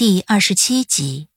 [0.00, 1.28] 第二十七集，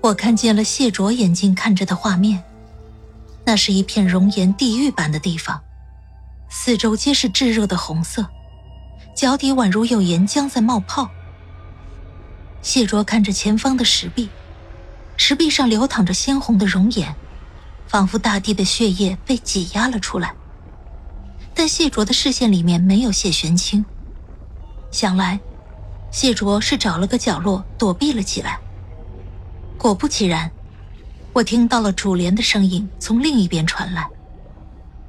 [0.00, 2.42] 我看见了谢卓眼睛看着的画面，
[3.44, 5.62] 那是一片熔岩地狱般的地方，
[6.48, 8.26] 四周皆是炙热的红色，
[9.14, 11.10] 脚底宛如有岩浆在冒泡。
[12.62, 14.30] 谢卓看着前方的石壁，
[15.18, 17.14] 石壁上流淌着鲜红的熔岩，
[17.86, 20.34] 仿佛大地的血液被挤压了出来。
[21.54, 23.84] 但谢卓的视线里面没有谢玄清，
[24.90, 25.38] 想来。
[26.10, 28.58] 谢卓是找了个角落躲避了起来。
[29.76, 30.50] 果不其然，
[31.32, 34.08] 我听到了主莲的声音从另一边传来。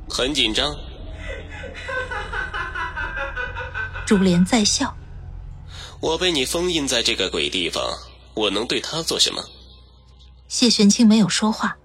[0.10, 0.76] 很紧张。
[4.06, 4.94] 主莲在笑。
[6.00, 7.84] 我被你封印在这个鬼地方，
[8.34, 9.44] 我能对他做什么？
[10.48, 11.76] 谢玄清没有说话，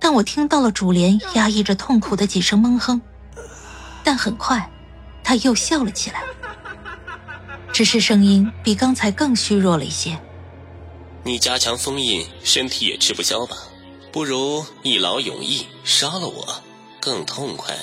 [0.00, 3.00] 但我听到了主莲压抑着痛苦的几声闷哼。
[4.02, 4.70] 但很快，
[5.22, 6.22] 他又笑了起来。
[7.80, 10.20] 只是声音比刚才更虚弱了一些。
[11.24, 13.56] 你加强封印，身体也吃不消吧？
[14.12, 16.62] 不如一劳永逸，杀了我，
[17.00, 17.74] 更痛快。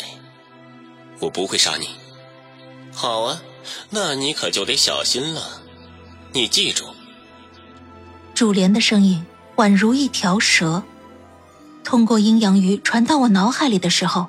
[1.19, 1.89] 我不会杀你。
[2.93, 3.41] 好啊，
[3.89, 5.63] 那你可就得小心了。
[6.31, 6.85] 你记住。
[8.35, 9.25] 主莲的声音
[9.55, 10.83] 宛如一条蛇，
[11.83, 14.27] 通过阴阳鱼传到我脑海里的时候，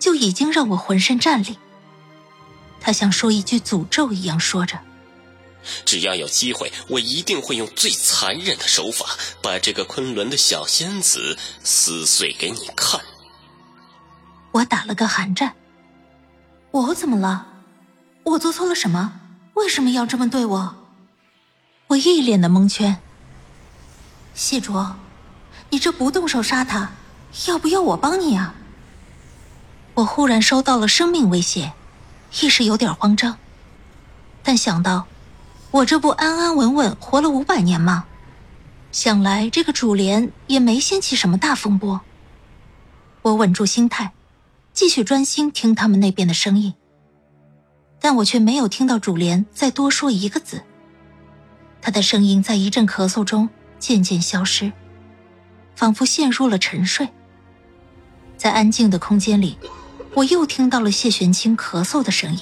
[0.00, 1.56] 就已经让我浑身战栗。
[2.80, 4.80] 他像说一句诅咒一样说着
[5.84, 9.06] ：“只要有机会，我一定会用最残忍的手法，
[9.42, 13.00] 把这个昆仑的小仙子撕碎给你看。”
[14.52, 15.54] 我打了个寒战。
[16.70, 17.46] 我怎么了？
[18.24, 19.20] 我做错了什么？
[19.54, 20.76] 为什么要这么对我？
[21.88, 22.98] 我一脸的蒙圈。
[24.34, 24.96] 谢卓，
[25.70, 26.92] 你这不动手杀他，
[27.46, 28.54] 要不要我帮你啊？
[29.94, 31.72] 我忽然收到了生命威胁。
[32.40, 33.38] 一时有点慌张，
[34.42, 35.06] 但想到
[35.76, 38.06] 我这不安安稳稳活了五百年吗？
[38.92, 42.00] 想来这个主莲也没掀起什么大风波。
[43.20, 44.12] 我稳住心态，
[44.72, 46.72] 继续专心听他们那边的声音。
[48.00, 50.62] 但我却没有听到主莲再多说一个字。
[51.82, 53.46] 他的声音在一阵咳嗽中
[53.78, 54.72] 渐渐消失，
[55.74, 57.06] 仿佛陷入了沉睡。
[58.38, 59.58] 在安静的空间里。
[60.14, 62.40] 我又听到了谢玄清咳嗽的声音。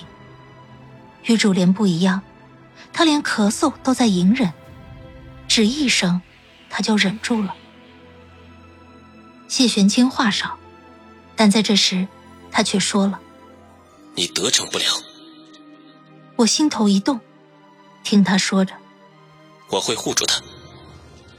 [1.25, 2.22] 与主莲不一样，
[2.92, 4.52] 他连咳嗽都在隐忍，
[5.48, 6.20] 只一声，
[6.70, 7.54] 他就忍住了。
[9.48, 10.58] 谢玄清话少，
[11.36, 12.06] 但在这时，
[12.50, 13.20] 他却说了
[14.14, 14.84] ：“你得逞不了。”
[16.36, 17.20] 我心头一动，
[18.02, 18.74] 听他说着
[19.70, 20.41] ：“我会护住他。”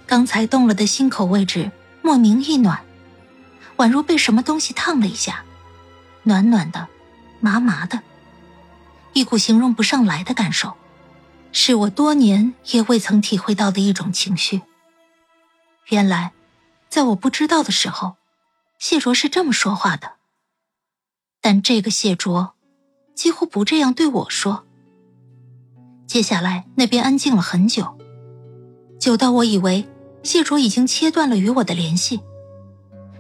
[0.08, 1.72] 刚才动了的心口位置
[2.02, 2.80] 莫名一暖，
[3.78, 5.44] 宛如被什么东西烫了一下。
[6.24, 6.88] 暖暖的，
[7.40, 8.02] 麻麻的，
[9.14, 10.76] 一股形容不上来的感受，
[11.58, 14.62] 是我多年也未曾体会到的一种情绪。
[15.88, 16.34] 原来，
[16.90, 18.18] 在我不知道的时候，
[18.78, 20.16] 谢卓是这么说话的。
[21.40, 22.56] 但这个谢卓，
[23.16, 24.66] 几乎不这样对我说。
[26.06, 27.98] 接下来，那边安静了很久，
[29.00, 29.88] 久到我以为
[30.24, 32.20] 谢卓已经切断了与我的联系。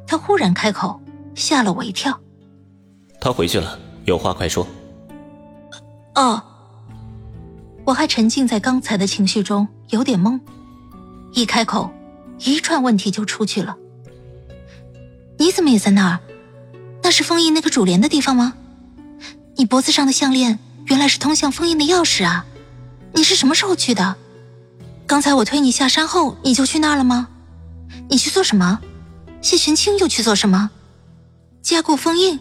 [0.05, 1.01] 他忽然开口，
[1.35, 2.19] 吓了我一跳。
[3.21, 4.67] 他回去了，有话快说。
[6.15, 6.43] 哦，
[7.85, 10.39] 我还沉浸在刚才的情绪中，有点懵。
[11.33, 11.91] 一开口，
[12.39, 13.77] 一串问题就出去了。
[15.37, 16.19] 你怎么也在那儿？
[17.03, 18.53] 那是封印那个主帘的地方吗？
[19.55, 20.57] 你脖子上的项链
[20.87, 22.45] 原来是通向封印的钥匙啊！
[23.13, 24.15] 你是什么时候去的？
[25.05, 27.27] 刚才我推你下山后，你就去那儿了吗？
[28.09, 28.79] 你去做什么？
[29.41, 30.71] 谢玄清又去做什么？
[31.61, 32.39] 加固封印？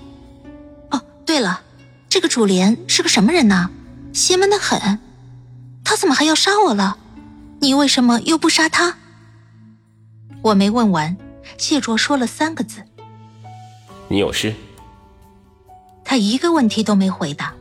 [0.91, 1.61] 哦对了，
[2.09, 3.69] 这个主帘是个什么人呢？
[4.15, 4.99] 邪门的很，
[5.85, 6.97] 他怎么还要杀我了？
[7.61, 8.97] 你为什么又不杀他？
[10.43, 11.17] 我没问完，
[11.59, 12.83] 谢卓说了三个字
[14.09, 14.55] ：“你有事。”
[16.05, 17.55] 他一个问题都没回答，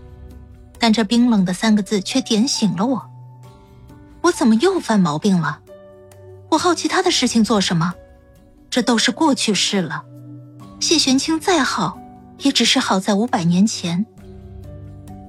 [0.79, 3.09] 但这冰冷的三个字却点醒了我。
[4.21, 5.59] 我怎么又犯毛病了？
[6.49, 7.93] 我好奇他的事情做什么？
[8.69, 10.03] 这都是过去式了。
[10.79, 11.99] 谢玄清再好。
[12.39, 14.05] 也只是好在五百年前，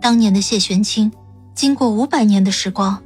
[0.00, 1.12] 当年的谢玄清
[1.54, 3.00] 经过五百年的时光，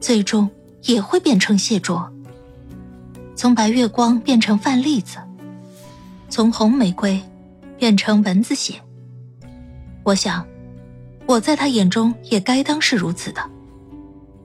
[0.00, 0.48] 最终
[0.82, 2.10] 也会变成谢卓。
[3.34, 5.18] 从白月光变成范栗子，
[6.28, 7.20] 从红玫瑰
[7.76, 8.80] 变成蚊子血。
[10.04, 10.46] 我想，
[11.26, 13.42] 我在他眼中也该当是如此的。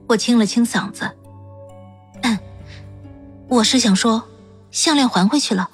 [0.08, 1.08] 我清了清嗓子，
[2.22, 2.36] 嗯，
[3.46, 4.24] 我是想说，
[4.72, 5.70] 项链还回去了。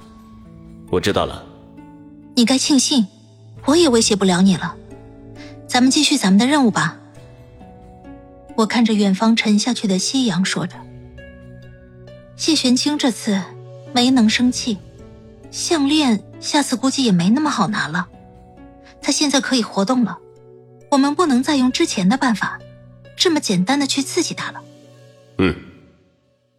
[0.91, 1.43] 我知道了。
[2.35, 3.07] 你该庆幸，
[3.65, 4.77] 我也威胁不了你了。
[5.67, 6.99] 咱们继续咱们的任务吧。
[8.57, 10.77] 我看着远方沉下去的夕阳，说着。
[12.37, 13.43] 谢玄清这次
[13.95, 14.79] 没能生气，
[15.51, 18.09] 项链下次估计也没那么好拿了。
[19.03, 20.19] 他现在可以活动了，
[20.91, 22.59] 我们不能再用之前的办法，
[23.17, 24.63] 这么简单的去刺激他了。
[25.39, 25.55] 嗯，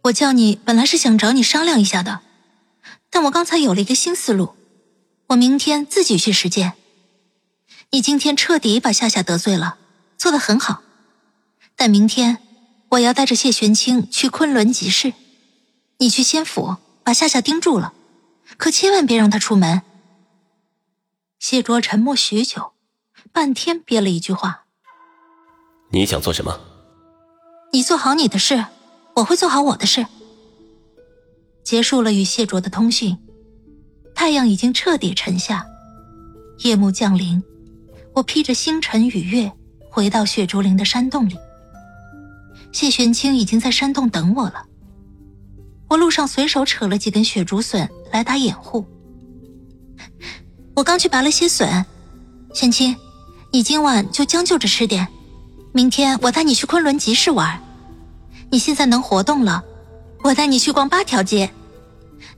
[0.02, 2.20] 我叫你本来是想找你商量一下的，
[3.10, 4.54] 但我刚才有了一个新思路，
[5.28, 6.74] 我明天自己去实践。
[7.90, 9.76] 你今天彻底把夏夏得罪了，
[10.16, 10.82] 做得很好，
[11.78, 12.38] 但明天
[12.90, 15.14] 我要带着谢玄清去昆仑集市。
[15.98, 17.92] 你去仙府把夏夏盯住了，
[18.56, 19.82] 可千万别让他出门。
[21.38, 22.72] 谢卓沉默许久，
[23.32, 24.64] 半天憋了一句话
[25.92, 26.60] ：“你想做什么
[27.72, 28.66] ？”“你做好你的事，
[29.14, 30.04] 我会做好我的事。”
[31.62, 33.16] 结束了与谢卓的通讯，
[34.16, 35.64] 太阳已经彻底沉下，
[36.64, 37.40] 夜幕降临。
[38.14, 39.52] 我披着星辰与月
[39.90, 41.36] 回到雪竹林的山洞里，
[42.72, 44.64] 谢玄清已经在山洞等我了。
[45.88, 48.84] 我路上随手扯了几根雪竹笋来打掩护。
[50.74, 51.84] 我刚去拔了些笋，
[52.52, 52.94] 玄清，
[53.52, 55.08] 你今晚就将就着吃点，
[55.72, 57.60] 明天我带你去昆仑集市玩。
[58.50, 59.64] 你现在能活动了，
[60.22, 61.50] 我带你去逛八条街。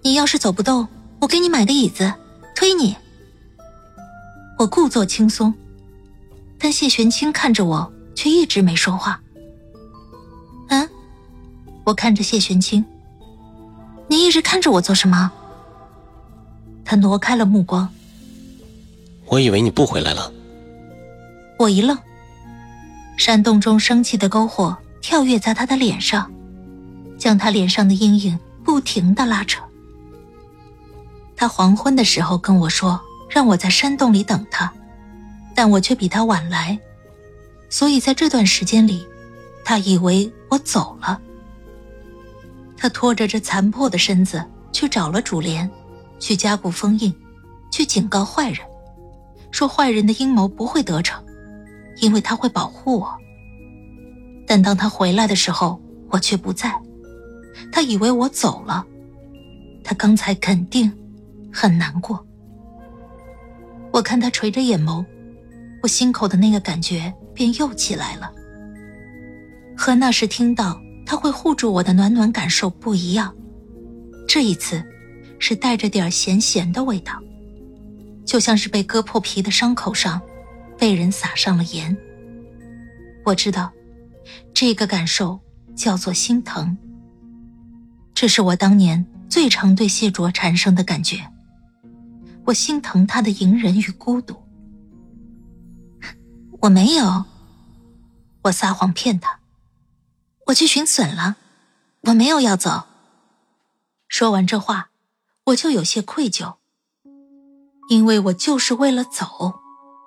[0.03, 0.88] 你要是走不动，
[1.21, 2.12] 我给你买个椅子
[2.55, 2.97] 推你。
[4.59, 5.53] 我故作轻松，
[6.59, 9.21] 但谢玄清看着我，却一直没说话。
[10.70, 10.88] 嗯，
[11.84, 12.84] 我看着谢玄清。
[14.08, 15.31] 你一直看着我做什么？
[16.84, 17.88] 他挪开了目光。
[19.26, 20.32] 我以为你不回来了。
[21.58, 21.96] 我一愣。
[23.17, 26.28] 山洞中生气的篝火跳跃在他的脸上，
[27.19, 29.62] 将他脸上的阴影不停的拉扯。
[31.37, 34.72] 他黄昏的时候跟我说，让我在山洞里等他，
[35.55, 36.78] 但我却比他晚来，
[37.69, 39.06] 所以在这段时间里，
[39.64, 41.20] 他以为我走了。
[42.76, 45.70] 他拖着这残破的身子去找了主莲，
[46.18, 47.14] 去加固封印，
[47.70, 48.58] 去警告坏人，
[49.50, 51.22] 说坏人的阴谋不会得逞，
[52.00, 53.14] 因为他会保护我。
[54.46, 56.74] 但当他回来的时候，我却不在，
[57.70, 58.84] 他以为我走了，
[59.84, 60.90] 他刚才肯定
[61.52, 62.26] 很难过。
[63.92, 65.04] 我看他垂着眼眸，
[65.82, 68.32] 我心口的那个感觉便又起来了，
[69.81, 70.79] 和那时听到。
[71.06, 73.35] 他会护住我的暖暖感受不一样，
[74.29, 74.81] 这一次
[75.41, 77.21] 是带着点咸咸的味道，
[78.25, 80.21] 就像是被割破皮的伤口上
[80.79, 81.97] 被人撒上了盐。
[83.25, 83.73] 我知道，
[84.55, 85.41] 这个感受
[85.75, 86.79] 叫做心疼。
[88.15, 91.27] 这是我当年最常对谢卓产生的感觉，
[92.44, 94.37] 我心疼他的隐忍与孤独。
[96.62, 97.25] 我没有，
[98.43, 99.40] 我撒谎骗他。
[100.50, 101.36] 我去寻笋了，
[102.06, 102.84] 我没有要走。
[104.08, 104.90] 说完这话，
[105.46, 106.54] 我就有些愧疚，
[107.88, 109.60] 因为我就是为了走，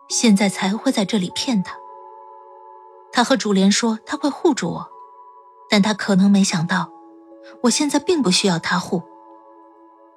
[0.10, 1.76] 现在才会在这里骗他。
[3.14, 4.90] 他和主莲说他会护住我，
[5.70, 6.90] 但他可能没想到，
[7.64, 9.02] 我现在并不需要他护，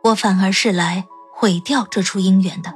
[0.02, 2.74] 我反而是来毁掉这出姻缘的。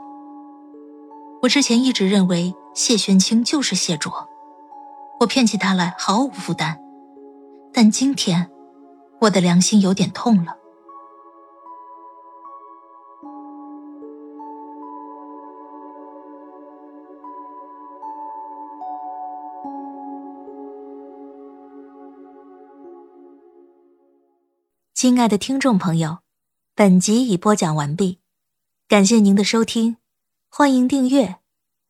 [1.43, 4.29] 我之前一直认为谢玄清就是谢卓，
[5.19, 6.81] 我骗起他来毫无负担。
[7.73, 8.51] 但今天，
[9.21, 10.57] 我的良心有点痛了。
[24.93, 26.19] 亲爱的听众朋友，
[26.75, 28.21] 本集已播讲完毕，
[28.87, 29.97] 感谢您的收听，
[30.51, 31.37] 欢迎订阅，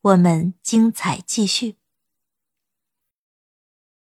[0.03, 1.80] 我们精彩继续。